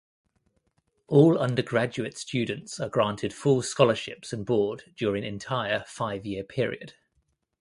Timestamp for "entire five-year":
5.23-6.43